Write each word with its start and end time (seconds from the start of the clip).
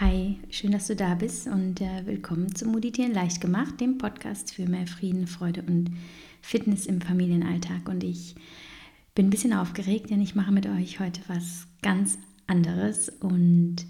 Hi, 0.00 0.40
schön, 0.50 0.72
dass 0.72 0.88
du 0.88 0.96
da 0.96 1.14
bist 1.14 1.46
und 1.46 1.80
äh, 1.80 2.04
willkommen 2.04 2.52
zum 2.52 2.72
Meditieren 2.72 3.14
leicht 3.14 3.40
gemacht, 3.40 3.80
dem 3.80 3.96
Podcast 3.96 4.52
für 4.52 4.68
mehr 4.68 4.88
Frieden, 4.88 5.28
Freude 5.28 5.62
und 5.62 5.92
Fitness 6.42 6.86
im 6.86 7.00
Familienalltag. 7.00 7.88
Und 7.88 8.02
ich 8.02 8.34
bin 9.14 9.26
ein 9.26 9.30
bisschen 9.30 9.52
aufgeregt, 9.52 10.10
denn 10.10 10.20
ich 10.20 10.34
mache 10.34 10.50
mit 10.50 10.66
euch 10.66 10.98
heute 10.98 11.20
was 11.28 11.68
ganz 11.80 12.18
anderes 12.48 13.08
und 13.08 13.86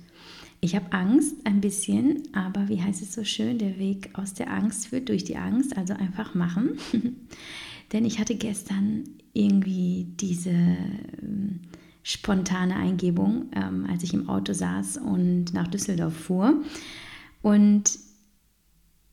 ich 0.61 0.77
habe 0.77 0.93
Angst 0.93 1.36
ein 1.45 1.62
bisschen, 1.62 2.29
aber 2.34 2.68
wie 2.68 2.82
heißt 2.82 3.00
es 3.00 3.14
so 3.14 3.25
schön, 3.25 3.57
der 3.57 3.79
Weg 3.79 4.11
aus 4.12 4.34
der 4.34 4.52
Angst 4.52 4.89
führt 4.89 5.09
durch 5.09 5.25
die 5.25 5.39
Angst, 5.39 5.75
also 5.75 5.95
einfach 5.95 6.34
machen. 6.34 6.77
denn 7.95 8.05
ich 8.05 8.18
hatte 8.18 8.34
gestern 8.34 9.05
irgendwie 9.32 10.09
diese 10.21 10.50
ähm, 10.50 11.61
spontane 12.05 12.77
Eingebung, 12.77 13.46
ähm, 13.57 13.87
als 13.91 14.05
ich 14.05 14.14
im 14.14 14.29
Auto 14.29 14.52
saß 14.52 14.98
und 14.98 15.52
nach 15.52 15.66
Düsseldorf 15.66 16.14
fuhr 16.14 16.62
und 17.42 17.98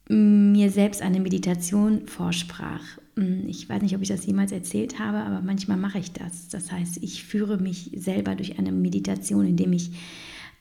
mir 0.10 0.70
selbst 0.70 1.02
eine 1.02 1.22
Meditation 1.22 2.06
vorsprach. 2.06 2.84
Hm, 3.16 3.48
ich 3.48 3.70
weiß 3.70 3.82
nicht, 3.82 3.96
ob 3.96 4.02
ich 4.02 4.10
das 4.10 4.26
jemals 4.26 4.52
erzählt 4.52 5.00
habe, 5.00 5.20
aber 5.20 5.42
manchmal 5.42 5.78
mache 5.78 6.00
ich 6.00 6.12
das. 6.12 6.50
Das 6.50 6.72
heißt, 6.72 7.02
ich 7.02 7.24
führe 7.24 7.58
mich 7.58 7.92
selber 7.96 8.36
durch 8.36 8.60
eine 8.60 8.74
Meditation, 8.74 9.46
indem 9.46 9.72
ich 9.72 9.92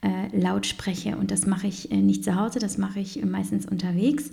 äh, 0.03 0.37
laut 0.37 0.67
spreche. 0.67 1.17
Und 1.17 1.31
das 1.31 1.47
mache 1.47 1.67
ich 1.67 1.91
äh, 1.91 1.97
nicht 1.97 2.25
zu 2.25 2.37
Hause, 2.37 2.59
das 2.59 2.79
mache 2.79 3.01
ich 3.01 3.25
meistens 3.25 3.67
unterwegs 3.67 4.31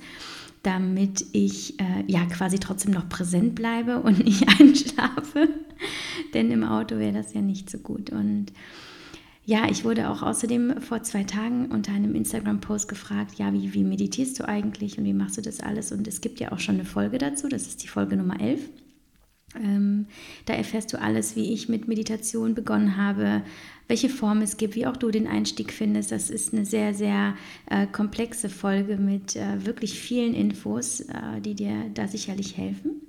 damit 0.63 1.25
ich 1.31 1.79
äh, 1.79 2.03
ja 2.07 2.25
quasi 2.25 2.59
trotzdem 2.59 2.91
noch 2.91 3.07
präsent 3.07 3.55
bleibe 3.55 3.99
und 4.01 4.25
nicht 4.25 4.47
einschlafe. 4.59 5.47
Denn 6.33 6.51
im 6.51 6.63
Auto 6.63 6.97
wäre 6.97 7.13
das 7.13 7.33
ja 7.33 7.41
nicht 7.41 7.69
so 7.69 7.77
gut. 7.77 8.09
Und 8.09 8.47
ja, 9.45 9.69
ich 9.69 9.85
wurde 9.85 10.09
auch 10.09 10.23
außerdem 10.23 10.81
vor 10.81 11.03
zwei 11.03 11.23
Tagen 11.23 11.67
unter 11.67 11.93
einem 11.93 12.15
Instagram-Post 12.15 12.89
gefragt, 12.89 13.35
ja, 13.37 13.53
wie, 13.53 13.73
wie 13.73 13.85
meditierst 13.85 14.37
du 14.39 14.47
eigentlich 14.47 14.97
und 14.97 15.05
wie 15.05 15.13
machst 15.13 15.37
du 15.37 15.41
das 15.41 15.61
alles? 15.61 15.93
Und 15.93 16.05
es 16.05 16.19
gibt 16.19 16.41
ja 16.41 16.51
auch 16.51 16.59
schon 16.59 16.75
eine 16.75 16.85
Folge 16.85 17.17
dazu, 17.17 17.47
das 17.47 17.65
ist 17.65 17.81
die 17.83 17.87
Folge 17.87 18.17
Nummer 18.17 18.41
11. 18.41 18.59
Ähm, 19.55 20.07
da 20.45 20.53
erfährst 20.53 20.91
du 20.91 21.01
alles, 21.01 21.37
wie 21.37 21.53
ich 21.53 21.69
mit 21.69 21.87
Meditation 21.87 22.55
begonnen 22.55 22.97
habe, 22.97 23.41
welche 23.87 24.09
Form 24.09 24.41
es 24.41 24.57
gibt, 24.57 24.75
wie 24.75 24.85
auch 24.85 24.97
du 24.97 25.11
den 25.11 25.27
Einstieg 25.27 25.71
findest. 25.71 26.11
Das 26.11 26.29
ist 26.29 26.53
eine 26.53 26.65
sehr, 26.65 26.93
sehr 26.93 27.35
äh, 27.69 27.87
komplexe 27.87 28.49
Folge 28.49 28.97
mit 28.97 29.35
äh, 29.35 29.65
wirklich 29.65 29.99
vielen 29.99 30.33
Infos, 30.33 31.01
äh, 31.01 31.41
die 31.41 31.55
dir 31.55 31.89
da 31.93 32.07
sicherlich 32.07 32.57
helfen. 32.57 33.01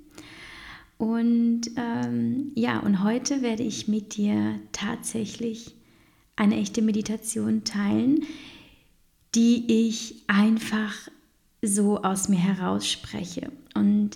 Und 0.97 1.61
ähm, 1.77 2.51
ja, 2.55 2.79
und 2.79 3.03
heute 3.03 3.41
werde 3.41 3.63
ich 3.63 3.87
mit 3.87 4.17
dir 4.17 4.59
tatsächlich 4.71 5.75
eine 6.35 6.57
echte 6.57 6.81
Meditation 6.81 7.63
teilen, 7.63 8.25
die 9.35 9.87
ich 9.87 10.23
einfach 10.27 10.93
so 11.61 12.01
aus 12.01 12.29
mir 12.29 12.39
heraus 12.39 12.89
spreche. 12.89 13.51
Und 13.75 14.11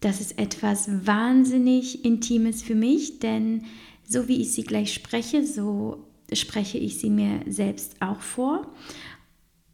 das 0.00 0.20
ist 0.20 0.38
etwas 0.38 1.06
wahnsinnig 1.06 2.04
Intimes 2.04 2.62
für 2.62 2.74
mich, 2.74 3.20
denn 3.20 3.64
so 4.04 4.28
wie 4.28 4.40
ich 4.40 4.52
sie 4.52 4.64
gleich 4.64 4.92
spreche, 4.92 5.46
so 5.46 6.04
spreche 6.32 6.78
ich 6.78 6.98
sie 6.98 7.10
mir 7.10 7.40
selbst 7.46 8.00
auch 8.00 8.20
vor. 8.20 8.72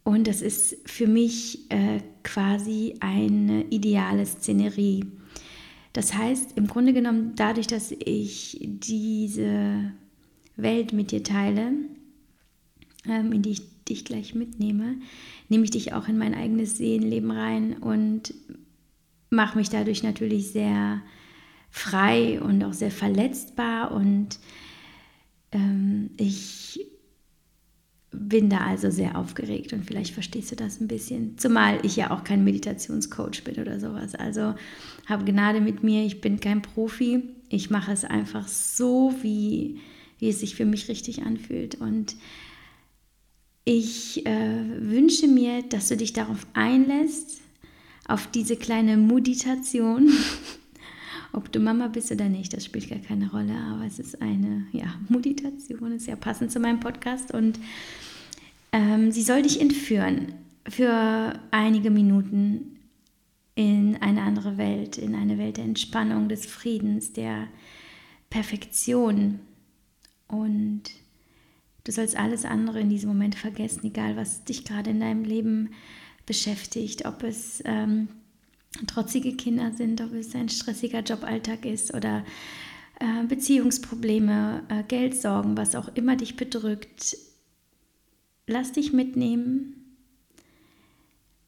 Und 0.03 0.27
das 0.27 0.41
ist 0.41 0.77
für 0.85 1.07
mich 1.07 1.69
äh, 1.71 1.99
quasi 2.23 2.95
eine 2.99 3.65
ideale 3.65 4.25
Szenerie. 4.25 5.05
Das 5.93 6.13
heißt, 6.13 6.57
im 6.57 6.67
Grunde 6.67 6.93
genommen, 6.93 7.33
dadurch, 7.35 7.67
dass 7.67 7.91
ich 7.91 8.57
diese 8.61 9.91
Welt 10.55 10.93
mit 10.93 11.11
dir 11.11 11.23
teile, 11.23 11.73
ähm, 13.07 13.31
in 13.31 13.41
die 13.41 13.51
ich 13.51 13.83
dich 13.85 14.05
gleich 14.05 14.35
mitnehme, 14.35 14.97
nehme 15.47 15.63
ich 15.63 15.71
dich 15.71 15.93
auch 15.93 16.07
in 16.07 16.17
mein 16.17 16.35
eigenes 16.35 16.77
Seelenleben 16.77 17.31
rein 17.31 17.77
und 17.77 18.33
mache 19.29 19.57
mich 19.57 19.69
dadurch 19.69 20.03
natürlich 20.03 20.49
sehr 20.49 21.01
frei 21.71 22.41
und 22.41 22.63
auch 22.63 22.73
sehr 22.73 22.91
verletzbar 22.91 23.91
und 23.91 24.39
ähm, 25.51 26.11
ich 26.17 26.79
bin 28.11 28.49
da 28.49 28.59
also 28.61 28.89
sehr 28.89 29.17
aufgeregt 29.17 29.71
und 29.73 29.85
vielleicht 29.85 30.13
verstehst 30.13 30.51
du 30.51 30.55
das 30.55 30.81
ein 30.81 30.87
bisschen. 30.87 31.37
Zumal 31.37 31.79
ich 31.83 31.95
ja 31.95 32.11
auch 32.11 32.23
kein 32.23 32.43
Meditationscoach 32.43 33.43
bin 33.43 33.59
oder 33.59 33.79
sowas. 33.79 34.15
Also 34.15 34.55
habe 35.05 35.25
Gnade 35.25 35.61
mit 35.61 35.83
mir, 35.83 36.05
ich 36.05 36.21
bin 36.21 36.39
kein 36.39 36.61
Profi. 36.61 37.21
Ich 37.49 37.69
mache 37.69 37.91
es 37.91 38.05
einfach 38.05 38.47
so, 38.47 39.13
wie, 39.21 39.79
wie 40.17 40.29
es 40.29 40.39
sich 40.39 40.55
für 40.55 40.65
mich 40.65 40.87
richtig 40.89 41.21
anfühlt. 41.23 41.75
Und 41.75 42.15
ich 43.63 44.25
äh, 44.25 44.65
wünsche 44.79 45.27
mir, 45.27 45.61
dass 45.63 45.87
du 45.87 45.97
dich 45.97 46.13
darauf 46.13 46.47
einlässt, 46.53 47.41
auf 48.07 48.25
diese 48.27 48.55
kleine 48.55 48.97
Meditation. 48.97 50.09
Ob 51.31 51.51
du 51.51 51.59
Mama 51.59 51.87
bist 51.87 52.11
oder 52.11 52.27
nicht, 52.27 52.53
das 52.53 52.65
spielt 52.65 52.89
gar 52.89 52.99
keine 52.99 53.29
Rolle, 53.29 53.53
aber 53.53 53.85
es 53.85 53.99
ist 53.99 54.21
eine 54.21 54.65
ja, 54.71 54.95
Meditation, 55.09 55.91
ist 55.91 56.07
ja 56.07 56.15
passend 56.15 56.51
zu 56.51 56.59
meinem 56.59 56.79
Podcast. 56.79 57.31
Und 57.33 57.59
ähm, 58.71 59.11
sie 59.11 59.21
soll 59.21 59.43
dich 59.43 59.61
entführen 59.61 60.33
für 60.67 61.39
einige 61.51 61.91
Minuten 61.91 62.79
in 63.55 63.97
eine 63.97 64.21
andere 64.21 64.57
Welt, 64.57 64.97
in 64.97 65.15
eine 65.15 65.37
Welt 65.37 65.57
der 65.57 65.65
Entspannung, 65.65 66.29
des 66.29 66.45
Friedens, 66.45 67.13
der 67.13 67.47
Perfektion. 68.29 69.39
Und 70.27 70.83
du 71.83 71.91
sollst 71.91 72.17
alles 72.17 72.45
andere 72.45 72.79
in 72.79 72.89
diesem 72.89 73.09
Moment 73.09 73.35
vergessen, 73.35 73.85
egal 73.85 74.15
was 74.15 74.45
dich 74.45 74.65
gerade 74.65 74.91
in 74.91 74.99
deinem 74.99 75.23
Leben 75.23 75.71
beschäftigt, 76.25 77.05
ob 77.05 77.23
es 77.23 77.61
ähm, 77.65 78.07
trotzige 78.87 79.35
Kinder 79.35 79.71
sind, 79.71 80.01
ob 80.01 80.13
es 80.13 80.35
ein 80.35 80.49
stressiger 80.49 81.01
Joballtag 81.01 81.65
ist 81.65 81.93
oder 81.93 82.23
äh, 82.99 83.25
Beziehungsprobleme, 83.27 84.63
äh, 84.69 84.83
Geldsorgen, 84.83 85.57
was 85.57 85.75
auch 85.75 85.89
immer 85.95 86.15
dich 86.15 86.35
bedrückt. 86.35 87.17
Lass 88.47 88.71
dich 88.71 88.93
mitnehmen 88.93 89.75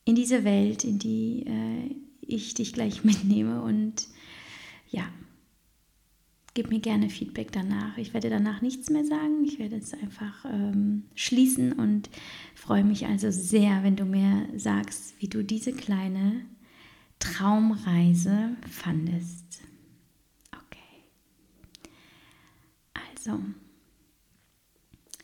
in 0.05 0.15
diese 0.15 0.43
Welt, 0.43 0.83
in 0.83 0.99
die 0.99 1.45
äh, 1.45 1.95
ich 2.21 2.53
dich 2.53 2.73
gleich 2.73 3.03
mitnehme 3.03 3.61
und 3.61 4.07
ja, 4.89 5.07
gib 6.53 6.69
mir 6.69 6.79
gerne 6.79 7.09
Feedback 7.09 7.51
danach. 7.51 7.97
Ich 7.97 8.13
werde 8.13 8.29
danach 8.29 8.61
nichts 8.61 8.89
mehr 8.89 9.05
sagen. 9.05 9.45
Ich 9.45 9.59
werde 9.59 9.77
es 9.77 9.93
einfach 9.93 10.45
ähm, 10.45 11.03
schließen 11.15 11.73
und 11.73 12.09
freue 12.55 12.83
mich 12.83 13.05
also 13.05 13.31
sehr, 13.31 13.83
wenn 13.83 13.95
du 13.95 14.05
mir 14.05 14.47
sagst, 14.55 15.15
wie 15.19 15.27
du 15.27 15.43
diese 15.43 15.71
kleine 15.71 16.41
Traumreise 17.21 18.57
fandest. 18.69 19.61
Okay. 20.51 21.03
Also, 22.93 23.39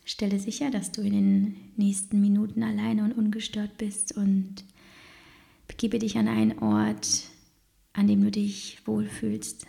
stelle 0.04 0.38
sicher, 0.38 0.70
dass 0.70 0.92
du 0.92 1.02
in 1.02 1.12
den 1.12 1.56
nächsten 1.76 2.20
Minuten 2.20 2.62
alleine 2.62 3.04
und 3.04 3.12
ungestört 3.12 3.76
bist 3.78 4.16
und 4.16 4.64
begebe 5.66 5.98
dich 5.98 6.16
an 6.16 6.28
einen 6.28 6.58
Ort, 6.60 7.24
an 7.92 8.06
dem 8.06 8.22
du 8.22 8.30
dich 8.30 8.78
wohlfühlst, 8.86 9.66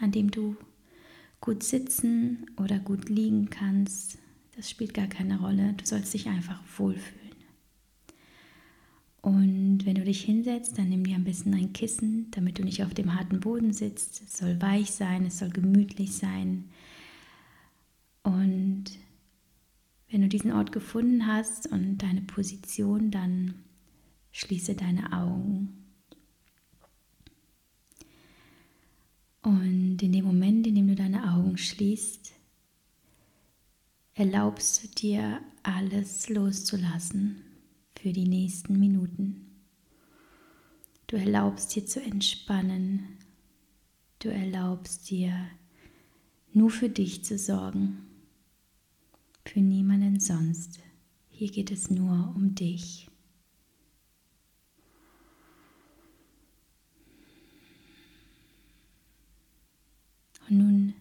an 0.00 0.10
dem 0.10 0.30
du 0.30 0.56
gut 1.40 1.62
sitzen 1.62 2.46
oder 2.56 2.80
gut 2.80 3.08
liegen 3.08 3.50
kannst. 3.50 4.18
Das 4.56 4.68
spielt 4.68 4.94
gar 4.94 5.06
keine 5.06 5.40
Rolle. 5.40 5.74
Du 5.74 5.86
sollst 5.86 6.12
dich 6.12 6.28
einfach 6.28 6.60
wohlfühlen. 6.76 7.21
Und 9.22 9.86
wenn 9.86 9.94
du 9.94 10.02
dich 10.02 10.22
hinsetzt, 10.22 10.76
dann 10.76 10.88
nimm 10.88 11.04
dir 11.04 11.14
am 11.14 11.22
besten 11.22 11.54
ein 11.54 11.72
Kissen, 11.72 12.28
damit 12.32 12.58
du 12.58 12.64
nicht 12.64 12.82
auf 12.82 12.92
dem 12.92 13.14
harten 13.14 13.38
Boden 13.38 13.72
sitzt. 13.72 14.20
Es 14.20 14.36
soll 14.36 14.60
weich 14.60 14.90
sein, 14.90 15.24
es 15.24 15.38
soll 15.38 15.50
gemütlich 15.50 16.12
sein. 16.14 16.68
Und 18.24 18.86
wenn 20.10 20.22
du 20.22 20.28
diesen 20.28 20.50
Ort 20.50 20.72
gefunden 20.72 21.24
hast 21.28 21.68
und 21.68 21.98
deine 21.98 22.22
Position, 22.22 23.12
dann 23.12 23.54
schließe 24.32 24.74
deine 24.74 25.12
Augen. 25.12 25.68
Und 29.42 30.02
in 30.02 30.12
dem 30.12 30.24
Moment, 30.24 30.66
in 30.66 30.74
dem 30.74 30.88
du 30.88 30.96
deine 30.96 31.32
Augen 31.32 31.56
schließt, 31.58 32.32
erlaubst 34.14 34.82
du 34.82 34.88
dir 34.88 35.40
alles 35.62 36.28
loszulassen 36.28 37.51
für 38.02 38.12
die 38.12 38.26
nächsten 38.26 38.80
Minuten. 38.80 39.46
Du 41.06 41.16
erlaubst 41.16 41.76
dir 41.76 41.86
zu 41.86 42.02
entspannen. 42.02 43.16
Du 44.18 44.28
erlaubst 44.28 45.08
dir 45.08 45.32
nur 46.52 46.70
für 46.70 46.88
dich 46.88 47.24
zu 47.24 47.38
sorgen. 47.38 47.98
Für 49.44 49.60
niemanden 49.60 50.18
sonst. 50.18 50.80
Hier 51.30 51.48
geht 51.48 51.70
es 51.70 51.90
nur 51.90 52.32
um 52.34 52.56
dich. 52.56 53.08
Und 60.48 60.58
nun 60.58 60.94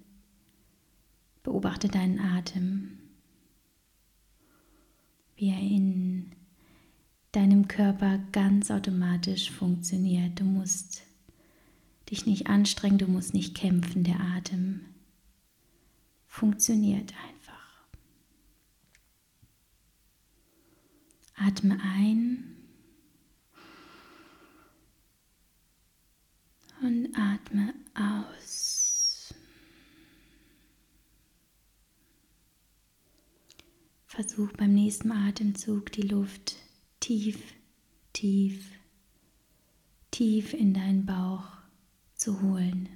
beobachte 1.42 1.88
deinen 1.88 2.20
Atem, 2.20 3.00
wie 5.36 5.50
er 5.50 5.60
in 5.60 6.11
deinem 7.32 7.68
Körper 7.68 8.20
ganz 8.32 8.72
automatisch 8.72 9.52
funktioniert. 9.52 10.40
Du 10.40 10.44
musst 10.44 11.04
dich 12.10 12.26
nicht 12.26 12.48
anstrengen, 12.48 12.98
du 12.98 13.08
musst 13.08 13.34
nicht 13.34 13.56
kämpfen. 13.56 14.04
Der 14.04 14.20
Atem 14.20 14.82
funktioniert 16.28 17.14
einfach. 17.30 17.52
Atme 21.36 21.80
ein 21.82 22.56
und 26.82 27.16
atme 27.16 27.74
aus. 27.94 29.34
Versuch 34.06 34.52
beim 34.54 34.74
nächsten 34.74 35.12
Atemzug 35.12 35.92
die 35.94 36.02
Luft 36.02 36.61
tief, 37.12 37.54
tief, 38.14 38.72
tief 40.12 40.54
in 40.54 40.74
deinen 40.74 41.06
Bauch 41.06 41.44
zu 42.16 42.42
holen 42.42 42.88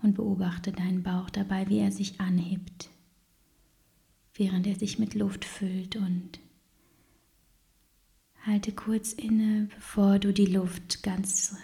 und 0.00 0.14
beobachte 0.14 0.70
deinen 0.70 1.02
Bauch 1.02 1.28
dabei, 1.28 1.68
wie 1.68 1.80
er 1.80 1.90
sich 1.90 2.20
anhebt, 2.20 2.90
während 4.34 4.68
er 4.68 4.76
sich 4.76 5.00
mit 5.00 5.14
Luft 5.14 5.44
füllt 5.44 5.96
und 5.96 6.38
halte 8.46 8.70
kurz 8.70 9.12
inne, 9.12 9.68
bevor 9.74 10.20
du 10.20 10.32
die 10.32 10.46
Luft 10.46 11.02
ganz 11.02 11.56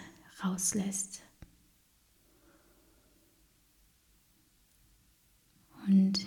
rauslässt. 0.43 1.21
Und 5.87 6.25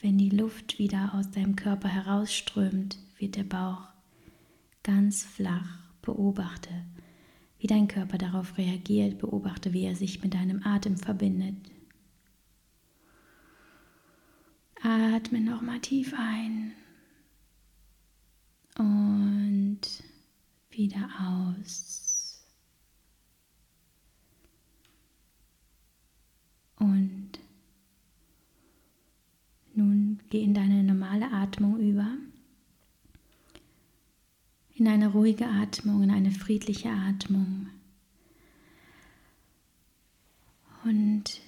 wenn 0.00 0.18
die 0.18 0.30
Luft 0.30 0.80
wieder 0.80 1.14
aus 1.14 1.30
deinem 1.30 1.54
Körper 1.54 1.86
herausströmt, 1.86 2.98
wird 3.18 3.36
der 3.36 3.44
Bauch 3.44 3.91
ganz 4.82 5.24
flach. 5.24 5.82
Beobachte, 6.02 6.84
wie 7.58 7.68
dein 7.68 7.86
Körper 7.86 8.18
darauf 8.18 8.58
reagiert. 8.58 9.18
Beobachte, 9.18 9.72
wie 9.72 9.84
er 9.84 9.94
sich 9.94 10.20
mit 10.22 10.34
deinem 10.34 10.66
Atem 10.66 10.96
verbindet. 10.96 11.54
Atme 14.82 15.40
nochmal 15.40 15.78
tief 15.78 16.12
ein 16.18 16.72
und 18.76 19.80
wieder 20.70 21.08
aus. 21.20 22.44
Und 26.76 27.38
nun 29.74 30.18
geh 30.30 30.42
in 30.42 30.52
deine 30.52 30.82
normale 30.82 31.30
Atmung 31.30 31.78
über, 31.78 32.16
in 34.82 34.88
eine 34.88 35.12
ruhige 35.12 35.46
Atmung, 35.46 36.02
in 36.02 36.10
eine 36.10 36.32
friedliche 36.32 36.90
Atmung. 36.90 37.68
Und 40.82 41.40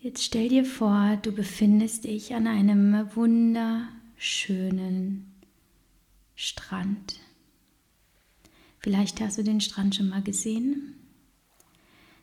jetzt 0.00 0.22
stell 0.22 0.50
dir 0.50 0.66
vor, 0.66 1.18
du 1.22 1.32
befindest 1.32 2.04
dich 2.04 2.34
an 2.34 2.46
einem 2.46 3.08
wunderschönen 3.16 5.32
Strand. 6.36 7.20
Vielleicht 8.80 9.22
hast 9.22 9.38
du 9.38 9.42
den 9.42 9.62
Strand 9.62 9.94
schon 9.94 10.10
mal 10.10 10.22
gesehen. 10.22 10.96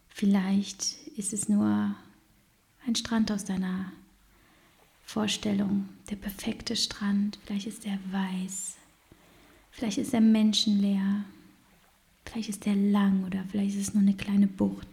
Vielleicht 0.10 0.96
ist 1.18 1.34
es 1.34 1.50
nur 1.50 1.96
ein 2.86 2.96
Strand 2.96 3.32
aus 3.32 3.46
deiner 3.46 3.92
Vorstellung, 5.04 5.90
der 6.12 6.18
perfekte 6.18 6.76
Strand. 6.76 7.40
Vielleicht 7.44 7.66
ist 7.66 7.88
er 7.88 7.98
weiß, 8.12 8.78
vielleicht 9.72 9.98
ist 9.98 10.14
er 10.14 10.22
menschenleer, 10.22 11.26
vielleicht 12.26 12.50
ist 12.50 12.68
er 12.68 12.76
lang 12.76 13.24
oder 13.26 13.44
vielleicht 13.50 13.76
ist 13.76 13.90
es 13.90 13.94
nur 13.94 14.04
eine 14.04 14.16
kleine 14.16 14.48
Bucht. 14.48 14.88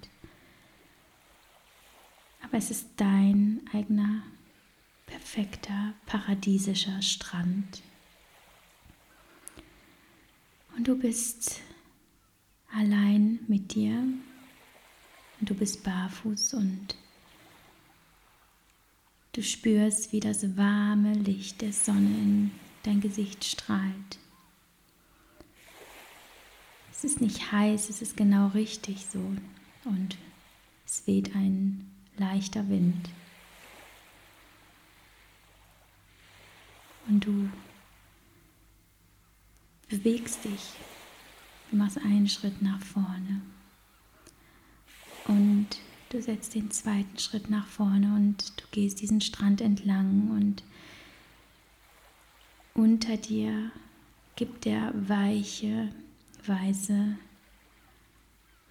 Aber 2.43 2.57
es 2.57 2.71
ist 2.71 2.89
dein 2.97 3.61
eigener, 3.73 4.23
perfekter, 5.07 5.93
paradiesischer 6.07 7.03
Strand. 7.03 7.83
Und 10.77 10.89
du 10.89 10.97
bist 10.97 11.61
allein 12.73 13.41
mit 13.49 13.75
dir 13.75 13.93
und 15.41 15.51
du 15.51 15.55
bist 15.55 15.83
barfuß 15.83 16.55
und 16.55 16.95
du 19.33 19.43
spürst, 19.43 20.13
wie 20.13 20.21
das 20.21 20.57
warme 20.57 21.15
Licht 21.15 21.61
der 21.61 21.73
Sonne 21.73 22.09
in 22.09 22.51
dein 22.83 23.01
Gesicht 23.01 23.45
strahlt. 23.45 24.19
Es 26.99 27.05
ist 27.05 27.21
nicht 27.21 27.53
heiß, 27.53 27.91
es 27.91 28.03
ist 28.03 28.17
genau 28.17 28.49
richtig 28.49 29.07
so 29.07 29.21
und 29.85 30.19
es 30.85 31.07
weht 31.07 31.33
ein 31.37 31.89
leichter 32.17 32.69
Wind. 32.69 33.09
Und 37.07 37.25
du 37.25 37.49
bewegst 39.89 40.45
dich, 40.45 40.73
du 41.71 41.77
machst 41.77 41.99
einen 41.99 42.29
Schritt 42.29 42.63
nach 42.63 42.81
vorne. 42.81 43.43
Und 45.29 45.69
du 46.09 46.21
setzt 46.21 46.57
den 46.57 46.73
zweiten 46.73 47.17
Schritt 47.21 47.49
nach 47.49 47.69
vorne 47.69 48.13
und 48.17 48.61
du 48.61 48.65
gehst 48.73 49.01
diesen 49.01 49.21
Strand 49.21 49.61
entlang 49.61 50.33
und 50.33 50.65
unter 52.75 53.17
dir 53.17 53.71
gibt 54.35 54.65
der 54.65 54.93
weiche, 55.09 55.91
weiße, 56.49 57.17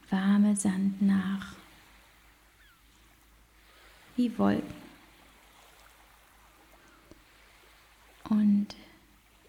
warme 0.09 0.55
Sand 0.55 1.01
nach, 1.01 1.55
wie 4.15 4.37
Wolken. 4.37 4.87
Und 8.29 8.75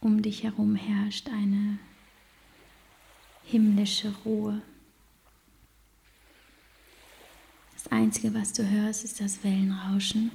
um 0.00 0.22
dich 0.22 0.44
herum 0.44 0.76
herrscht 0.76 1.28
eine 1.28 1.78
himmlische 3.44 4.14
Ruhe. 4.24 4.62
Das 7.72 7.90
Einzige, 7.90 8.34
was 8.34 8.52
du 8.52 8.68
hörst, 8.68 9.04
ist 9.04 9.20
das 9.20 9.42
Wellenrauschen 9.42 10.30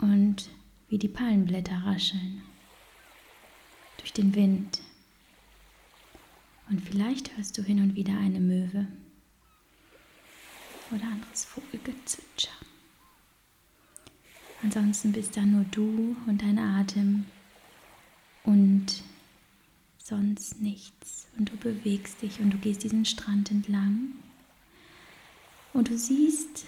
und 0.00 0.50
wie 0.88 0.98
die 0.98 1.08
Palmenblätter 1.08 1.82
rascheln 1.84 2.42
durch 3.98 4.12
den 4.12 4.34
Wind. 4.34 4.80
Und 6.68 6.80
vielleicht 6.80 7.36
hörst 7.36 7.56
du 7.58 7.62
hin 7.62 7.80
und 7.80 7.94
wieder 7.94 8.16
eine 8.18 8.40
Möwe 8.40 8.86
oder 10.90 11.04
anderes 11.04 11.44
Vogelgezwitscher. 11.44 12.52
Ansonsten 14.62 15.12
bist 15.12 15.36
da 15.36 15.42
nur 15.42 15.64
du 15.70 16.16
und 16.26 16.42
dein 16.42 16.58
Atem 16.58 17.26
und 18.44 19.02
sonst 19.98 20.60
nichts. 20.60 21.26
Und 21.38 21.50
du 21.50 21.56
bewegst 21.56 22.22
dich 22.22 22.40
und 22.40 22.50
du 22.50 22.58
gehst 22.58 22.82
diesen 22.82 23.04
Strand 23.04 23.50
entlang 23.50 24.12
und 25.72 25.90
du 25.90 25.98
siehst 25.98 26.64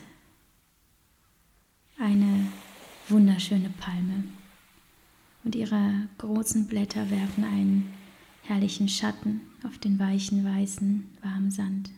eine 1.99 2.52
wunderschöne 3.09 3.71
Palme. 3.71 4.25
Und 5.45 5.55
ihre 5.55 6.09
großen 6.19 6.67
Blätter 6.67 7.09
werfen 7.11 7.45
einen 7.45 7.95
herrlichen 8.49 8.88
Schatten 8.88 9.43
auf 9.62 9.76
den 9.76 9.99
weichen, 9.99 10.43
weißen, 10.43 11.19
warmen 11.23 11.50
Sand. 11.50 11.90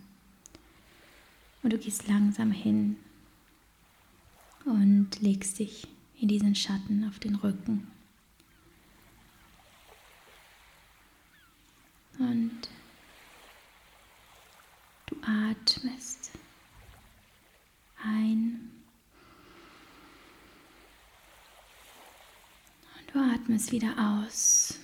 Und 1.63 1.73
du 1.73 1.79
gehst 1.79 2.09
langsam 2.09 2.51
hin 2.51 2.97
und 4.65 5.21
legst 5.21 5.61
dich 5.61 5.87
in 6.19 6.27
diesen 6.27 6.57
Schatten 6.57 7.07
auf 7.09 7.21
den 7.21 7.37
Rücken. 7.37 7.87
Und 12.19 12.69
du 15.07 15.17
atmest 15.23 16.33
ein. 18.03 18.71
Und 22.99 23.15
du 23.15 23.19
atmest 23.21 23.71
wieder 23.71 23.95
aus. 24.27 24.80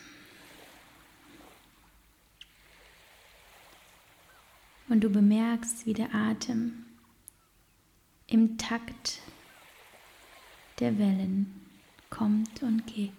Und 4.89 5.03
du 5.03 5.11
bemerkst, 5.11 5.87
wie 5.87 5.95
der 5.95 6.15
Atem 6.15 6.85
im 8.29 8.57
Takt 8.57 9.21
der 10.79 10.99
Wellen 10.99 11.67
kommt 12.11 12.63
und 12.63 12.87
geht. 12.87 13.13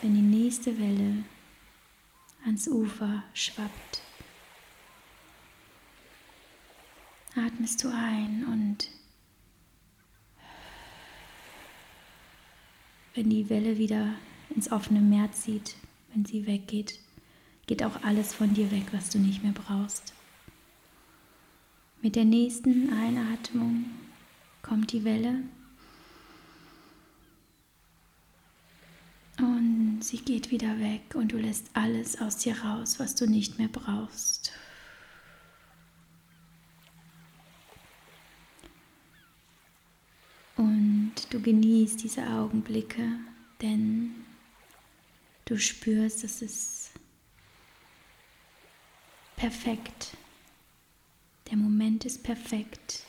Wenn 0.00 0.14
die 0.14 0.22
nächste 0.22 0.78
Welle 0.78 1.24
ans 2.44 2.68
Ufer 2.68 3.22
schwappt, 3.34 4.02
atmest 7.36 7.84
du 7.84 7.88
ein 7.88 8.46
und 8.46 8.88
wenn 13.14 13.28
die 13.28 13.50
Welle 13.50 13.76
wieder 13.76 14.14
ins 14.54 14.72
offene 14.72 15.00
Meer 15.00 15.30
zieht, 15.32 15.76
wenn 16.12 16.24
sie 16.24 16.46
weggeht, 16.46 16.98
geht 17.70 17.84
auch 17.84 18.02
alles 18.02 18.34
von 18.34 18.52
dir 18.52 18.68
weg, 18.72 18.86
was 18.90 19.10
du 19.10 19.20
nicht 19.20 19.44
mehr 19.44 19.52
brauchst. 19.52 20.12
Mit 22.02 22.16
der 22.16 22.24
nächsten 22.24 22.92
Einatmung 22.92 23.84
kommt 24.60 24.90
die 24.90 25.04
Welle 25.04 25.44
und 29.38 30.00
sie 30.02 30.16
geht 30.16 30.50
wieder 30.50 30.80
weg 30.80 31.14
und 31.14 31.30
du 31.30 31.36
lässt 31.36 31.70
alles 31.74 32.20
aus 32.20 32.38
dir 32.38 32.60
raus, 32.60 32.98
was 32.98 33.14
du 33.14 33.28
nicht 33.28 33.58
mehr 33.58 33.68
brauchst. 33.68 34.50
Und 40.56 41.12
du 41.30 41.40
genießt 41.40 42.02
diese 42.02 42.26
Augenblicke, 42.26 43.12
denn 43.62 44.12
du 45.44 45.56
spürst, 45.56 46.24
dass 46.24 46.42
es 46.42 46.79
perfekt. 49.40 50.18
Der 51.50 51.56
Moment 51.56 52.04
ist 52.04 52.22
perfekt. 52.22 53.04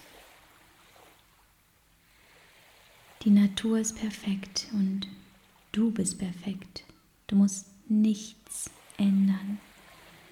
Die 3.23 3.29
Natur 3.29 3.79
ist 3.79 3.97
perfekt 3.97 4.67
und 4.71 5.09
du 5.73 5.91
bist 5.91 6.19
perfekt. 6.19 6.85
Du 7.27 7.35
musst 7.35 7.67
nichts 7.89 8.71
ändern. 8.97 9.59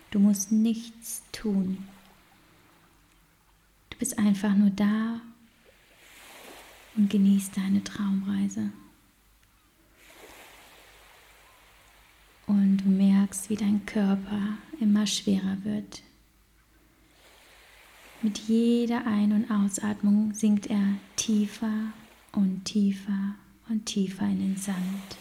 Du 0.09 0.19
musst 0.19 0.53
nichts 0.53 1.21
tun. 1.33 1.85
Du 3.89 3.97
bist 3.97 4.17
einfach 4.17 4.55
nur 4.55 4.69
da 4.69 5.19
und 6.95 7.09
genießt 7.09 7.57
deine 7.57 7.83
Traumreise. 7.83 8.71
Und 12.47 12.77
du 12.77 12.87
merkst, 12.87 13.49
wie 13.49 13.57
dein 13.57 13.85
Körper 13.85 14.57
immer 14.79 15.05
schwerer 15.07 15.57
wird. 15.63 16.03
Mit 18.21 18.37
jeder 18.37 19.05
Ein- 19.07 19.31
und 19.31 19.49
Ausatmung 19.49 20.33
sinkt 20.33 20.67
er 20.67 20.95
tiefer 21.15 21.93
und 22.33 22.65
tiefer 22.65 23.35
und 23.69 23.85
tiefer 23.85 24.25
in 24.25 24.39
den 24.39 24.57
Sand. 24.57 25.17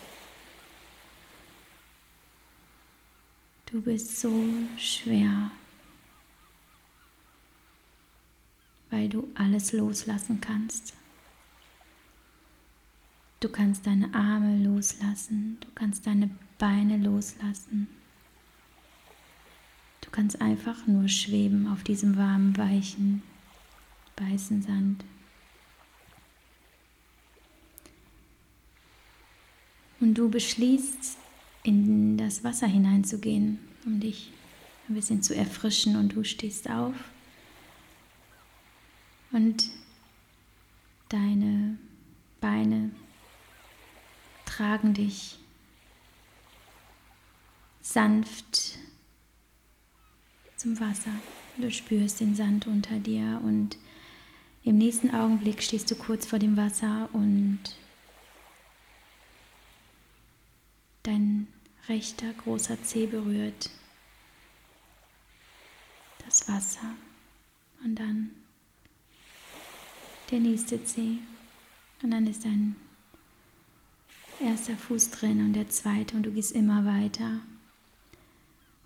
Du 3.66 3.82
bist 3.82 4.18
so 4.18 4.32
schwer, 4.78 5.50
weil 8.90 9.08
du 9.08 9.28
alles 9.34 9.72
loslassen 9.72 10.40
kannst. 10.40 10.94
Du 13.40 13.48
kannst 13.48 13.86
deine 13.86 14.12
Arme 14.14 14.64
loslassen, 14.64 15.58
du 15.60 15.68
kannst 15.74 16.06
deine 16.06 16.30
Beine 16.58 16.96
loslassen. 16.96 17.88
Du 20.08 20.12
kannst 20.12 20.40
einfach 20.40 20.86
nur 20.86 21.06
schweben 21.06 21.68
auf 21.70 21.84
diesem 21.84 22.16
warmen, 22.16 22.56
weichen, 22.56 23.22
weißen 24.16 24.62
Sand. 24.62 25.04
Und 30.00 30.14
du 30.14 30.30
beschließt, 30.30 31.18
in 31.62 32.16
das 32.16 32.42
Wasser 32.42 32.66
hineinzugehen, 32.66 33.58
um 33.84 34.00
dich 34.00 34.32
ein 34.88 34.94
bisschen 34.94 35.22
zu 35.22 35.36
erfrischen. 35.36 35.94
Und 35.96 36.14
du 36.14 36.24
stehst 36.24 36.70
auf 36.70 36.94
und 39.30 39.68
deine 41.10 41.76
Beine 42.40 42.92
tragen 44.46 44.94
dich 44.94 45.38
sanft 47.82 48.78
zum 50.58 50.78
Wasser. 50.80 51.12
Du 51.56 51.70
spürst 51.70 52.20
den 52.20 52.34
Sand 52.34 52.66
unter 52.66 52.98
dir 52.98 53.40
und 53.44 53.78
im 54.64 54.76
nächsten 54.76 55.10
Augenblick 55.12 55.62
stehst 55.62 55.90
du 55.90 55.94
kurz 55.94 56.26
vor 56.26 56.38
dem 56.38 56.56
Wasser 56.56 57.08
und 57.12 57.60
dein 61.04 61.46
rechter 61.88 62.32
großer 62.32 62.82
Zeh 62.82 63.06
berührt 63.06 63.70
das 66.24 66.48
Wasser 66.48 66.94
und 67.82 67.94
dann 67.94 68.30
der 70.30 70.40
nächste 70.40 70.84
Zeh 70.84 71.18
und 72.02 72.10
dann 72.10 72.26
ist 72.26 72.44
dein 72.44 72.76
erster 74.40 74.76
Fuß 74.76 75.10
drin 75.12 75.40
und 75.40 75.54
der 75.54 75.68
zweite 75.68 76.16
und 76.16 76.24
du 76.24 76.32
gehst 76.32 76.52
immer 76.52 76.84
weiter 76.84 77.40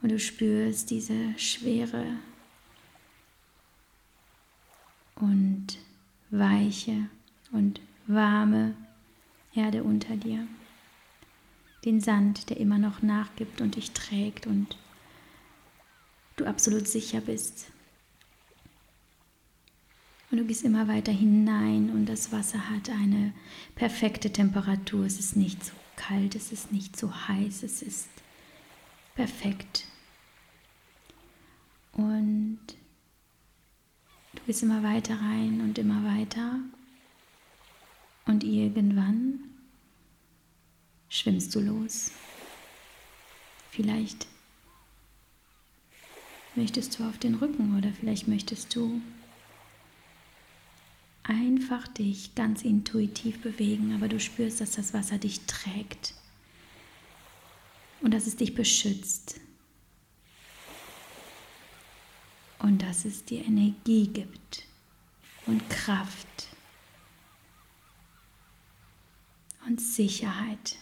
und 0.02 0.10
du 0.10 0.18
spürst 0.18 0.90
diese 0.90 1.38
schwere 1.38 2.04
und 5.16 5.78
weiche 6.30 7.08
und 7.52 7.80
warme 8.06 8.74
Erde 9.54 9.84
unter 9.84 10.16
dir. 10.16 10.46
Den 11.84 12.00
Sand, 12.00 12.50
der 12.50 12.58
immer 12.58 12.78
noch 12.78 13.02
nachgibt 13.02 13.60
und 13.60 13.76
dich 13.76 13.92
trägt 13.92 14.46
und 14.46 14.76
du 16.36 16.46
absolut 16.46 16.88
sicher 16.88 17.20
bist. 17.20 17.66
Und 20.30 20.38
du 20.38 20.44
gehst 20.46 20.64
immer 20.64 20.88
weiter 20.88 21.12
hinein 21.12 21.90
und 21.90 22.06
das 22.06 22.32
Wasser 22.32 22.70
hat 22.70 22.88
eine 22.88 23.34
perfekte 23.74 24.32
Temperatur. 24.32 25.04
Es 25.04 25.18
ist 25.18 25.36
nicht 25.36 25.62
zu 25.62 25.72
kalt, 25.96 26.34
es 26.34 26.52
ist 26.52 26.72
nicht 26.72 26.96
zu 26.96 27.28
heiß, 27.28 27.62
es 27.62 27.82
ist 27.82 28.08
perfekt. 29.14 29.84
Und 31.92 32.60
du 34.34 34.42
gehst 34.46 34.62
immer 34.62 34.82
weiter 34.82 35.14
rein 35.14 35.60
und 35.60 35.78
immer 35.78 36.02
weiter. 36.04 36.60
Und 38.26 38.44
irgendwann 38.44 39.40
schwimmst 41.08 41.54
du 41.54 41.60
los. 41.60 42.12
Vielleicht 43.70 44.26
möchtest 46.54 46.98
du 46.98 47.04
auf 47.04 47.18
den 47.18 47.34
Rücken 47.34 47.76
oder 47.76 47.92
vielleicht 47.92 48.28
möchtest 48.28 48.74
du 48.74 49.00
einfach 51.22 51.88
dich 51.88 52.34
ganz 52.34 52.62
intuitiv 52.62 53.40
bewegen, 53.40 53.94
aber 53.94 54.08
du 54.08 54.18
spürst, 54.18 54.60
dass 54.60 54.72
das 54.72 54.92
Wasser 54.92 55.18
dich 55.18 55.40
trägt 55.46 56.14
und 58.00 58.12
dass 58.12 58.26
es 58.26 58.36
dich 58.36 58.54
beschützt 58.54 59.40
und 62.62 62.82
dass 62.82 63.04
es 63.04 63.24
dir 63.24 63.44
Energie 63.44 64.06
gibt 64.06 64.64
und 65.46 65.68
Kraft 65.68 66.48
und 69.66 69.80
Sicherheit. 69.80 70.76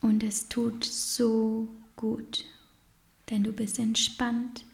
Und 0.00 0.22
es 0.22 0.48
tut 0.48 0.84
so 0.84 1.68
gut, 1.94 2.46
denn 3.28 3.44
du 3.44 3.52
bist 3.52 3.78
entspannt 3.78 4.64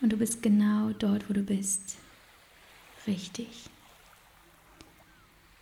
und 0.00 0.12
du 0.12 0.16
bist 0.16 0.40
genau 0.42 0.90
dort, 0.90 1.28
wo 1.28 1.32
du 1.32 1.42
bist. 1.42 1.96
Richtig. 3.06 3.68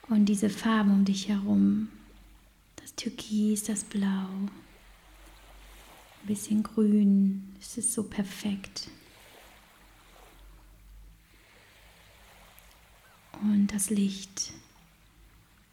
Und 0.08 0.26
diese 0.26 0.50
Farben 0.50 0.92
um 0.92 1.04
dich 1.04 1.28
herum, 1.28 1.88
das 2.76 2.94
Türkis, 2.94 3.64
das 3.64 3.84
Blau, 3.84 4.28
ein 6.22 6.26
bisschen 6.26 6.62
grün. 6.62 7.54
Es 7.60 7.76
ist 7.76 7.92
so 7.92 8.02
perfekt. 8.02 8.88
Und 13.42 13.68
das 13.68 13.90
Licht, 13.90 14.52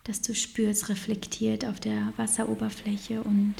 das 0.05 0.21
du 0.21 0.33
spürst, 0.33 0.89
reflektiert 0.89 1.65
auf 1.65 1.79
der 1.79 2.13
Wasseroberfläche 2.15 3.21
und 3.21 3.55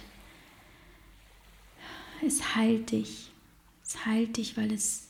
es 2.26 2.56
heilt 2.56 2.92
dich. 2.92 3.32
Es 3.84 4.06
heilt 4.06 4.38
dich, 4.38 4.58
weil 4.58 4.72
es 4.72 5.08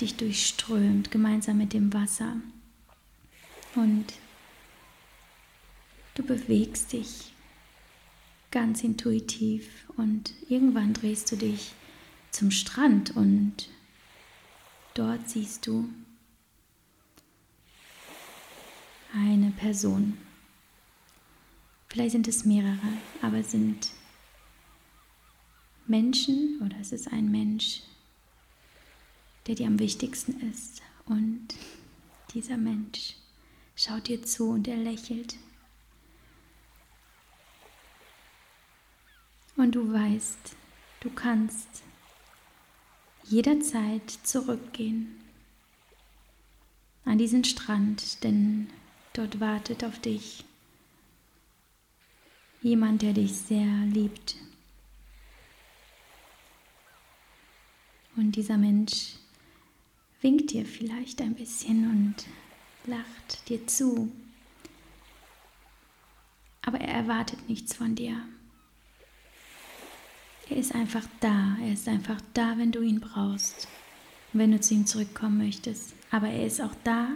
dich 0.00 0.16
durchströmt, 0.16 1.10
gemeinsam 1.10 1.58
mit 1.58 1.72
dem 1.72 1.92
Wasser. 1.92 2.36
Und 3.74 4.06
du 6.14 6.24
bewegst 6.24 6.92
dich 6.92 7.31
ganz 8.52 8.84
intuitiv 8.84 9.88
und 9.96 10.32
irgendwann 10.48 10.92
drehst 10.92 11.32
du 11.32 11.36
dich 11.36 11.72
zum 12.30 12.50
Strand 12.50 13.16
und 13.16 13.68
dort 14.94 15.28
siehst 15.28 15.66
du 15.66 15.88
eine 19.14 19.50
Person. 19.50 20.16
Vielleicht 21.88 22.12
sind 22.12 22.28
es 22.28 22.44
mehrere, 22.44 22.78
aber 23.20 23.38
es 23.38 23.50
sind 23.50 23.90
Menschen 25.86 26.60
oder 26.64 26.76
es 26.80 26.92
ist 26.92 27.12
ein 27.12 27.30
Mensch, 27.30 27.82
der 29.46 29.56
dir 29.56 29.66
am 29.66 29.78
wichtigsten 29.78 30.40
ist 30.50 30.80
und 31.04 31.48
dieser 32.32 32.56
Mensch 32.56 33.16
schaut 33.76 34.08
dir 34.08 34.22
zu 34.22 34.50
und 34.50 34.68
er 34.68 34.76
lächelt. 34.76 35.36
Und 39.62 39.76
du 39.76 39.92
weißt, 39.92 40.56
du 41.02 41.10
kannst 41.10 41.84
jederzeit 43.22 44.10
zurückgehen 44.24 45.20
an 47.04 47.16
diesen 47.16 47.44
Strand, 47.44 48.24
denn 48.24 48.68
dort 49.12 49.38
wartet 49.38 49.84
auf 49.84 50.00
dich 50.00 50.44
jemand, 52.60 53.02
der 53.02 53.12
dich 53.12 53.36
sehr 53.36 53.68
liebt. 53.86 54.34
Und 58.16 58.34
dieser 58.34 58.58
Mensch 58.58 59.14
winkt 60.22 60.50
dir 60.50 60.66
vielleicht 60.66 61.22
ein 61.22 61.36
bisschen 61.36 61.88
und 61.88 62.16
lacht 62.84 63.48
dir 63.48 63.64
zu. 63.68 64.10
Aber 66.62 66.80
er 66.80 66.94
erwartet 66.94 67.48
nichts 67.48 67.76
von 67.76 67.94
dir. 67.94 68.20
Er 70.50 70.56
ist 70.56 70.74
einfach 70.74 71.06
da. 71.20 71.56
Er 71.62 71.72
ist 71.72 71.88
einfach 71.88 72.20
da, 72.34 72.58
wenn 72.58 72.72
du 72.72 72.82
ihn 72.82 73.00
brauchst. 73.00 73.68
wenn 74.32 74.52
du 74.52 74.60
zu 74.60 74.74
ihm 74.74 74.86
zurückkommen 74.86 75.38
möchtest. 75.38 75.92
Aber 76.10 76.28
er 76.28 76.46
ist 76.46 76.60
auch 76.60 76.74
da, 76.84 77.08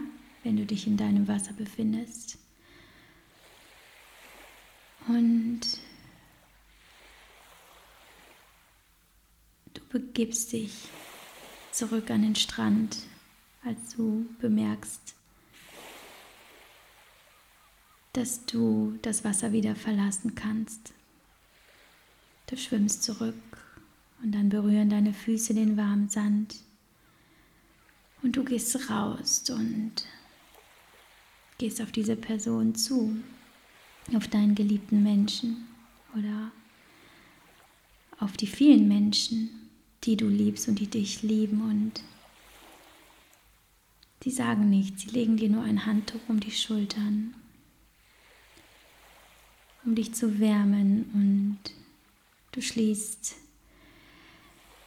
wenn 0.43 0.55
du 0.57 0.65
dich 0.65 0.85
in 0.87 0.97
deinem 0.97 1.27
Wasser 1.27 1.53
befindest. 1.53 2.37
Und 5.07 5.61
du 9.73 9.81
begibst 9.89 10.51
dich 10.53 10.89
zurück 11.71 12.11
an 12.11 12.21
den 12.21 12.35
Strand, 12.35 12.97
als 13.63 13.95
du 13.95 14.25
bemerkst, 14.39 15.15
dass 18.13 18.45
du 18.45 18.97
das 19.01 19.23
Wasser 19.23 19.51
wieder 19.53 19.75
verlassen 19.75 20.35
kannst. 20.35 20.93
Du 22.47 22.55
schwimmst 22.55 23.03
zurück 23.03 23.35
und 24.23 24.31
dann 24.31 24.47
berühren 24.47 24.89
deine 24.89 25.13
Füße 25.13 25.53
den 25.53 25.75
warmen 25.75 26.07
Sand. 26.07 26.55
Und 28.23 28.37
du 28.37 28.43
gehst 28.43 28.89
raus 28.89 29.43
und 29.49 30.05
gehst 31.57 31.81
auf 31.81 31.91
diese 31.91 32.15
Person 32.15 32.73
zu, 32.73 33.17
auf 34.15 34.29
deinen 34.29 34.55
geliebten 34.55 35.03
Menschen 35.03 35.67
oder 36.15 36.51
auf 38.19 38.37
die 38.37 38.47
vielen 38.47 38.87
Menschen, 38.87 39.49
die 40.05 40.15
du 40.15 40.27
liebst 40.27 40.69
und 40.69 40.79
die 40.79 40.87
dich 40.87 41.23
lieben 41.23 41.69
und 41.69 42.01
die 44.23 44.31
sagen 44.31 44.69
nichts, 44.69 45.01
sie 45.01 45.09
legen 45.09 45.35
dir 45.35 45.49
nur 45.49 45.63
ein 45.63 45.85
Handtuch 45.85 46.21
um 46.29 46.39
die 46.39 46.51
Schultern, 46.51 47.35
um 49.83 49.95
dich 49.95 50.13
zu 50.13 50.39
wärmen 50.39 51.09
und 51.13 51.76
du 52.57 52.63
schließt 52.63 53.35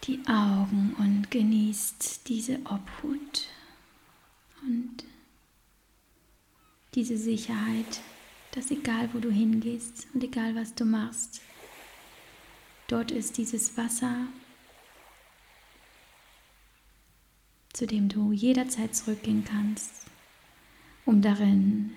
die 0.02 0.18
Augen 0.26 0.96
und 0.98 1.30
genießt 1.30 2.28
diese 2.28 2.58
Obhut 2.64 3.46
und 4.62 5.04
diese 6.96 7.16
Sicherheit, 7.16 8.00
dass 8.50 8.72
egal 8.72 9.08
wo 9.12 9.20
du 9.20 9.30
hingehst 9.30 10.08
und 10.12 10.24
egal 10.24 10.56
was 10.56 10.74
du 10.74 10.84
machst, 10.84 11.42
dort 12.88 13.12
ist 13.12 13.38
dieses 13.38 13.76
Wasser, 13.76 14.26
zu 17.72 17.86
dem 17.86 18.08
du 18.08 18.32
jederzeit 18.32 18.96
zurückgehen 18.96 19.44
kannst, 19.44 20.06
um 21.04 21.22
darin 21.22 21.92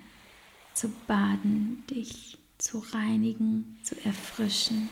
zu 0.72 0.88
baden, 1.08 1.82
dich 1.90 2.38
zu 2.58 2.78
reinigen, 2.78 3.76
zu 3.82 3.96
erfrischen, 4.04 4.88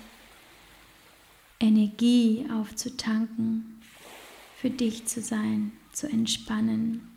Energie 1.62 2.44
aufzutanken, 2.52 3.80
für 4.56 4.68
dich 4.68 5.06
zu 5.06 5.22
sein, 5.22 5.72
zu 5.92 6.08
entspannen. 6.08 7.08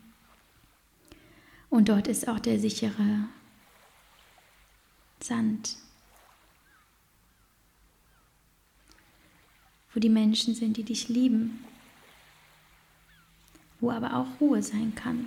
Und 1.68 1.88
dort 1.88 2.06
ist 2.06 2.28
auch 2.28 2.38
der 2.38 2.60
sichere 2.60 3.28
Sand, 5.20 5.76
wo 9.92 9.98
die 9.98 10.08
Menschen 10.08 10.54
sind, 10.54 10.76
die 10.76 10.84
dich 10.84 11.08
lieben, 11.08 11.64
wo 13.80 13.90
aber 13.90 14.14
auch 14.14 14.40
Ruhe 14.40 14.62
sein 14.62 14.94
kann 14.94 15.26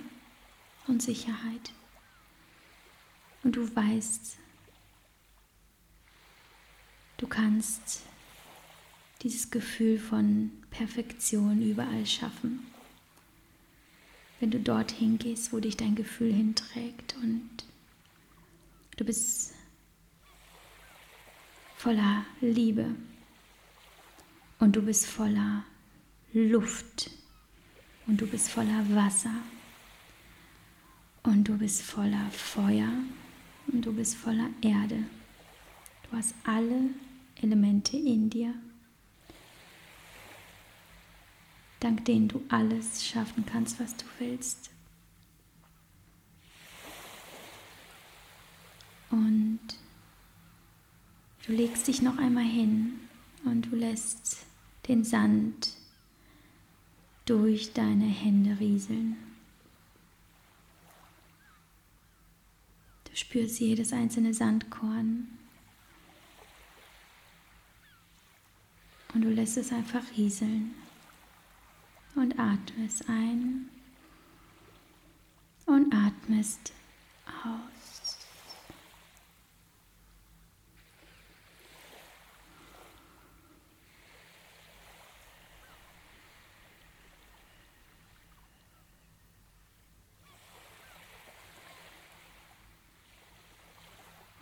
und 0.86 1.02
Sicherheit. 1.02 1.72
Und 3.42 3.56
du 3.56 3.76
weißt, 3.76 4.38
du 7.18 7.26
kannst 7.26 8.02
dieses 9.22 9.50
Gefühl 9.50 9.98
von 9.98 10.50
Perfektion 10.70 11.62
überall 11.62 12.06
schaffen. 12.06 12.66
Wenn 14.38 14.50
du 14.50 14.58
dorthin 14.58 15.18
gehst, 15.18 15.52
wo 15.52 15.60
dich 15.60 15.76
dein 15.76 15.94
Gefühl 15.94 16.32
hinträgt 16.32 17.14
und 17.22 17.50
du 18.96 19.04
bist 19.04 19.52
voller 21.76 22.24
Liebe 22.40 22.94
und 24.58 24.76
du 24.76 24.82
bist 24.82 25.06
voller 25.06 25.64
Luft 26.32 27.10
und 28.06 28.20
du 28.20 28.26
bist 28.26 28.50
voller 28.50 28.84
Wasser 28.94 29.34
und 31.22 31.44
du 31.44 31.58
bist 31.58 31.82
voller 31.82 32.30
Feuer 32.30 32.88
und 33.66 33.84
du 33.84 33.92
bist 33.92 34.14
voller 34.14 34.48
Erde. 34.62 35.04
Du 36.10 36.16
hast 36.16 36.34
alle 36.44 36.90
Elemente 37.42 37.96
in 37.96 38.30
dir, 38.30 38.54
dank 41.80 42.04
denen 42.04 42.28
du 42.28 42.42
alles 42.48 43.04
schaffen 43.04 43.44
kannst, 43.46 43.80
was 43.80 43.96
du 43.96 44.04
willst. 44.18 44.70
Und 49.10 49.60
Du 51.50 51.56
legst 51.56 51.88
dich 51.88 52.00
noch 52.00 52.16
einmal 52.16 52.44
hin 52.44 53.00
und 53.44 53.62
du 53.62 53.74
lässt 53.74 54.46
den 54.86 55.02
Sand 55.02 55.70
durch 57.24 57.72
deine 57.72 58.04
Hände 58.04 58.60
rieseln. 58.60 59.16
Du 63.04 63.16
spürst 63.16 63.58
jedes 63.58 63.92
einzelne 63.92 64.32
Sandkorn 64.32 65.26
und 69.14 69.22
du 69.22 69.30
lässt 69.30 69.56
es 69.56 69.72
einfach 69.72 70.04
rieseln 70.16 70.72
und 72.14 72.38
atmest 72.38 73.08
ein 73.08 73.68
und 75.66 75.94
atmest 75.94 76.72
aus. 77.44 78.18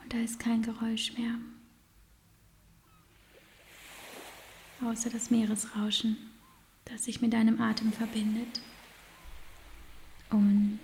Und 0.02 0.14
da 0.14 0.18
ist 0.20 0.38
kein 0.40 0.62
Geräusch 0.62 1.12
mehr, 1.18 1.34
außer 4.82 5.10
das 5.10 5.30
Meeresrauschen, 5.30 6.16
das 6.90 7.04
sich 7.04 7.20
mit 7.20 7.32
deinem 7.32 7.60
Atem 7.60 7.92
verbindet. 7.92 8.60
Und 10.30 10.80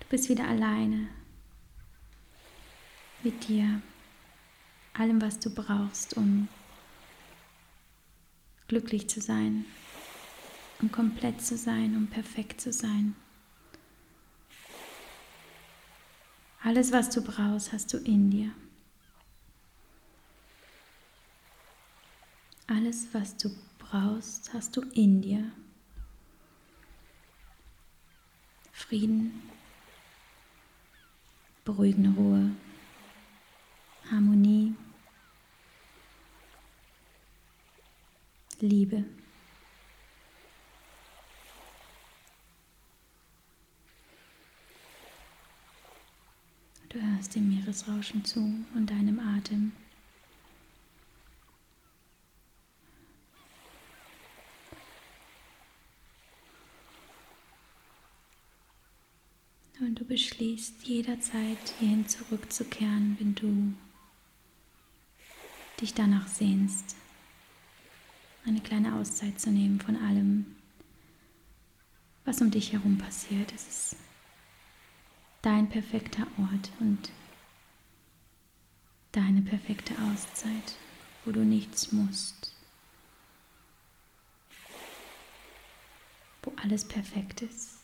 du 0.00 0.06
bist 0.08 0.28
wieder 0.28 0.46
alleine 0.46 1.08
mit 3.22 3.48
dir, 3.48 3.82
allem, 4.94 5.20
was 5.20 5.38
du 5.38 5.50
brauchst, 5.50 6.16
um 6.16 6.48
glücklich 8.68 9.08
zu 9.08 9.20
sein, 9.20 9.64
um 10.80 10.90
komplett 10.90 11.42
zu 11.42 11.56
sein, 11.56 11.96
um 11.96 12.06
perfekt 12.06 12.60
zu 12.60 12.72
sein. 12.72 13.14
Alles, 16.62 16.92
was 16.92 17.10
du 17.10 17.22
brauchst, 17.22 17.72
hast 17.72 17.92
du 17.92 17.98
in 17.98 18.30
dir. 18.30 18.52
Alles, 22.66 23.08
was 23.12 23.36
du 23.36 23.50
brauchst, 23.90 24.52
hast 24.52 24.76
du 24.76 24.82
in 24.94 25.20
dir. 25.20 25.50
Frieden, 28.72 29.42
beruhigende 31.64 32.10
Ruhe, 32.10 32.50
Harmonie, 34.10 34.74
Liebe. 38.60 39.04
Du 46.88 47.00
hörst 47.00 47.34
dem 47.34 47.48
Meeresrauschen 47.48 48.24
zu 48.24 48.40
und 48.74 48.90
deinem 48.90 49.20
Atem. 49.20 49.72
Beschließt 60.20 60.82
jederzeit 60.82 61.74
hierhin 61.78 62.06
zurückzukehren, 62.06 63.16
wenn 63.18 63.34
du 63.34 63.72
dich 65.80 65.94
danach 65.94 66.28
sehnst, 66.28 66.94
eine 68.44 68.60
kleine 68.60 68.96
Auszeit 68.96 69.40
zu 69.40 69.50
nehmen 69.50 69.80
von 69.80 69.96
allem, 69.96 70.44
was 72.26 72.42
um 72.42 72.50
dich 72.50 72.74
herum 72.74 72.98
passiert. 72.98 73.50
Es 73.54 73.66
ist 73.66 73.96
dein 75.40 75.70
perfekter 75.70 76.26
Ort 76.36 76.70
und 76.80 77.10
deine 79.12 79.40
perfekte 79.40 79.94
Auszeit, 80.12 80.76
wo 81.24 81.32
du 81.32 81.46
nichts 81.46 81.92
musst, 81.92 82.54
wo 86.42 86.52
alles 86.62 86.84
perfekt 86.86 87.40
ist 87.40 87.79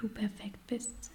du 0.00 0.08
perfekt 0.08 0.66
bist. 0.66 1.10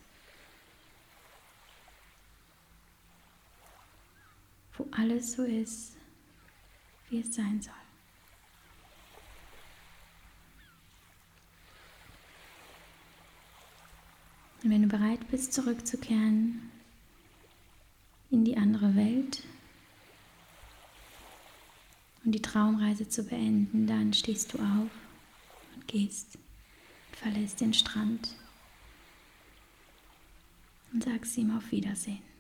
Wo 4.78 4.88
alles 4.92 5.34
so 5.34 5.44
ist, 5.44 5.96
wie 7.10 7.22
es 7.22 7.34
sein 7.34 7.62
soll. 7.62 7.74
Und 14.64 14.70
wenn 14.70 14.82
du 14.82 14.88
bereit 14.88 15.28
bist, 15.30 15.54
zurückzukehren 15.54 16.72
in 18.30 18.44
die 18.46 18.58
andere 18.58 18.96
Welt 18.96 19.44
und 22.24 22.32
die 22.32 22.42
Traumreise 22.42 23.08
zu 23.08 23.24
beenden, 23.24 23.88
dann 23.88 24.14
stehst 24.14 24.54
du 24.54 24.58
auf 24.58 24.90
und 25.76 25.88
gehst 25.88 26.36
und 26.36 27.16
verlässt 27.16 27.62
den 27.62 27.74
Strand 27.74 28.36
und 30.96 31.04
sagst 31.04 31.38
ihm 31.38 31.52
auf 31.52 31.72
Wiedersehen. 31.72 32.35